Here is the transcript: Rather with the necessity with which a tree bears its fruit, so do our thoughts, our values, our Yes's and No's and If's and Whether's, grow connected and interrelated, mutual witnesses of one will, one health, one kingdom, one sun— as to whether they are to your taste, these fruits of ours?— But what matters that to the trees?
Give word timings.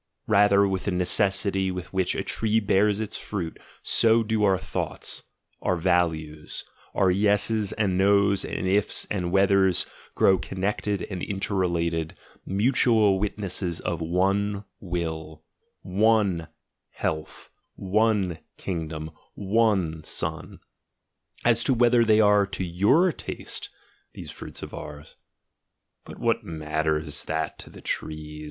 Rather 0.25 0.67
with 0.67 0.85
the 0.85 0.91
necessity 0.91 1.69
with 1.69 1.93
which 1.93 2.15
a 2.15 2.23
tree 2.23 2.59
bears 2.59 2.99
its 2.99 3.15
fruit, 3.17 3.59
so 3.83 4.23
do 4.23 4.43
our 4.43 4.57
thoughts, 4.57 5.25
our 5.61 5.75
values, 5.75 6.65
our 6.95 7.11
Yes's 7.11 7.71
and 7.73 7.99
No's 7.99 8.43
and 8.43 8.67
If's 8.67 9.05
and 9.11 9.31
Whether's, 9.31 9.85
grow 10.15 10.39
connected 10.39 11.03
and 11.03 11.21
interrelated, 11.21 12.15
mutual 12.47 13.19
witnesses 13.19 13.79
of 13.79 14.01
one 14.01 14.65
will, 14.79 15.43
one 15.83 16.47
health, 16.93 17.51
one 17.75 18.39
kingdom, 18.57 19.11
one 19.35 20.03
sun— 20.03 20.61
as 21.45 21.63
to 21.65 21.75
whether 21.75 22.03
they 22.03 22.19
are 22.19 22.47
to 22.47 22.63
your 22.63 23.11
taste, 23.11 23.69
these 24.13 24.31
fruits 24.31 24.63
of 24.63 24.73
ours?— 24.73 25.17
But 26.05 26.17
what 26.17 26.43
matters 26.43 27.25
that 27.25 27.59
to 27.59 27.69
the 27.69 27.81
trees? 27.81 28.39